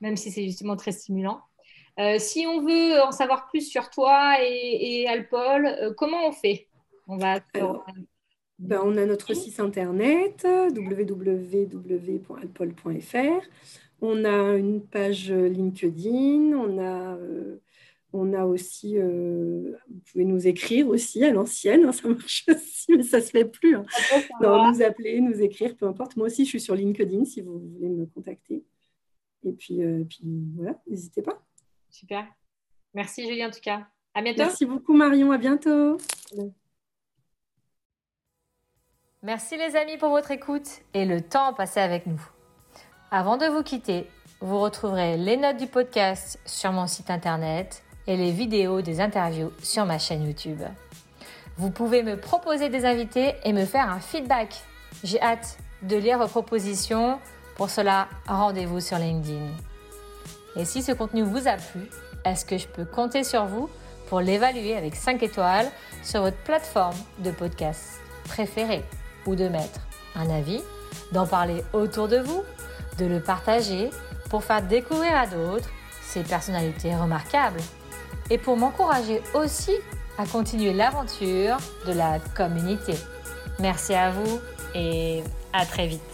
Même 0.00 0.16
si 0.16 0.30
c'est 0.30 0.44
justement 0.44 0.76
très 0.76 0.92
stimulant. 0.92 1.40
si 2.18 2.46
on 2.46 2.60
veut 2.60 3.02
en 3.02 3.12
savoir 3.12 3.46
plus 3.48 3.66
sur 3.68 3.88
toi 3.88 4.36
et, 4.42 5.02
et 5.02 5.08
Alpol, 5.08 5.94
comment 5.96 6.28
on 6.28 6.32
fait? 6.32 6.68
On 7.06 7.16
va 7.16 7.40
ben, 8.60 8.80
on 8.84 8.96
a 8.96 9.04
notre 9.04 9.34
site 9.34 9.58
internet 9.58 10.46
www.alpol.fr. 10.46 11.68
On 14.00 14.24
a 14.24 14.54
une 14.54 14.80
page 14.80 15.32
LinkedIn. 15.32 16.52
On 16.56 16.78
a, 16.78 17.16
euh, 17.16 17.60
on 18.14 18.32
a 18.32 18.44
aussi, 18.44 18.96
euh, 18.96 19.72
vous 19.88 20.00
pouvez 20.10 20.24
nous 20.24 20.46
écrire 20.46 20.88
aussi 20.88 21.24
à 21.24 21.32
l'ancienne, 21.32 21.84
hein, 21.84 21.92
ça 21.92 22.08
marche 22.08 22.44
aussi, 22.48 22.92
mais 22.96 23.02
ça 23.02 23.20
se 23.20 23.30
fait 23.30 23.44
plus. 23.44 23.76
Hein. 23.76 23.84
nous 24.40 24.82
appeler, 24.82 25.20
nous 25.20 25.42
écrire, 25.42 25.76
peu 25.76 25.86
importe. 25.86 26.16
Moi 26.16 26.28
aussi, 26.28 26.44
je 26.44 26.50
suis 26.50 26.60
sur 26.60 26.76
LinkedIn 26.76 27.24
si 27.24 27.40
vous 27.40 27.58
voulez 27.58 27.88
me 27.88 28.06
contacter. 28.06 28.64
Et 29.44 29.52
puis, 29.52 29.82
euh, 29.82 30.04
puis 30.08 30.22
voilà, 30.56 30.80
n'hésitez 30.86 31.22
pas. 31.22 31.42
Super. 31.90 32.26
Merci 32.94 33.26
Julie 33.26 33.44
en 33.44 33.50
tout 33.50 33.60
cas. 33.60 33.88
À 34.14 34.22
bientôt. 34.22 34.38
Merci 34.38 34.64
beaucoup 34.64 34.94
Marion. 34.94 35.32
À 35.32 35.38
bientôt. 35.38 35.98
Merci 39.24 39.56
les 39.56 39.74
amis 39.74 39.96
pour 39.96 40.10
votre 40.10 40.32
écoute 40.32 40.68
et 40.92 41.06
le 41.06 41.22
temps 41.22 41.54
passé 41.54 41.80
avec 41.80 42.04
nous. 42.04 42.20
Avant 43.10 43.38
de 43.38 43.46
vous 43.46 43.62
quitter, 43.62 44.06
vous 44.42 44.60
retrouverez 44.60 45.16
les 45.16 45.38
notes 45.38 45.56
du 45.56 45.66
podcast 45.66 46.38
sur 46.44 46.72
mon 46.72 46.86
site 46.86 47.08
internet 47.08 47.82
et 48.06 48.18
les 48.18 48.32
vidéos 48.32 48.82
des 48.82 49.00
interviews 49.00 49.50
sur 49.62 49.86
ma 49.86 49.98
chaîne 49.98 50.26
YouTube. 50.26 50.60
Vous 51.56 51.70
pouvez 51.70 52.02
me 52.02 52.20
proposer 52.20 52.68
des 52.68 52.84
invités 52.84 53.32
et 53.44 53.54
me 53.54 53.64
faire 53.64 53.88
un 53.90 53.98
feedback. 53.98 54.56
J'ai 55.02 55.22
hâte 55.22 55.56
de 55.80 55.96
lire 55.96 56.18
vos 56.18 56.28
propositions. 56.28 57.18
Pour 57.56 57.70
cela, 57.70 58.08
rendez-vous 58.28 58.80
sur 58.80 58.98
LinkedIn. 58.98 59.46
Et 60.56 60.66
si 60.66 60.82
ce 60.82 60.92
contenu 60.92 61.22
vous 61.22 61.48
a 61.48 61.56
plu, 61.56 61.88
est-ce 62.26 62.44
que 62.44 62.58
je 62.58 62.68
peux 62.68 62.84
compter 62.84 63.24
sur 63.24 63.46
vous 63.46 63.70
pour 64.06 64.20
l'évaluer 64.20 64.76
avec 64.76 64.94
5 64.94 65.22
étoiles 65.22 65.70
sur 66.02 66.20
votre 66.20 66.36
plateforme 66.42 66.96
de 67.20 67.30
podcast 67.30 68.02
préférée? 68.24 68.84
Ou 69.26 69.34
de 69.34 69.48
mettre 69.48 69.80
un 70.14 70.30
avis, 70.30 70.62
d'en 71.12 71.26
parler 71.26 71.64
autour 71.72 72.08
de 72.08 72.18
vous, 72.18 72.42
de 72.98 73.06
le 73.06 73.20
partager 73.20 73.90
pour 74.30 74.44
faire 74.44 74.62
découvrir 74.62 75.16
à 75.16 75.26
d'autres 75.26 75.68
ces 76.02 76.22
personnalités 76.22 76.94
remarquables 76.94 77.60
et 78.30 78.38
pour 78.38 78.56
m'encourager 78.56 79.22
aussi 79.34 79.74
à 80.18 80.26
continuer 80.26 80.72
l'aventure 80.72 81.56
de 81.86 81.92
la 81.92 82.18
communauté. 82.36 82.94
Merci 83.58 83.94
à 83.94 84.10
vous 84.10 84.40
et 84.74 85.22
à 85.52 85.66
très 85.66 85.86
vite. 85.86 86.13